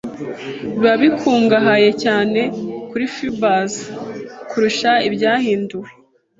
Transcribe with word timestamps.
biba 0.71 0.93
bikungahaye 1.01 1.89
cyane 2.03 2.41
kuri 2.89 3.05
fibres 3.15 3.73
kurusha 4.49 4.91
ibyahinduwe 5.07 5.89